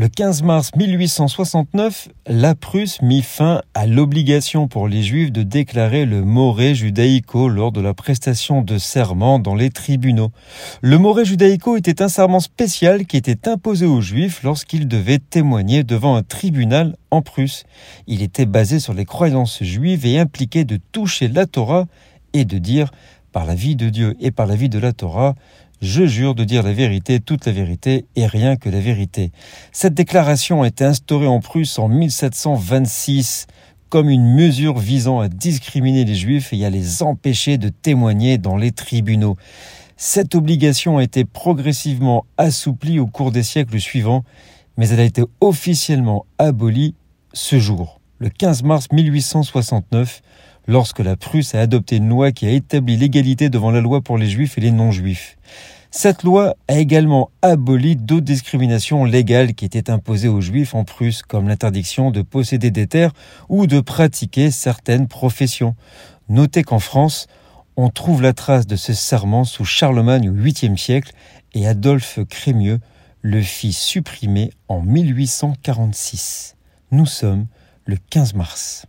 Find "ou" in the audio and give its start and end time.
63.48-63.66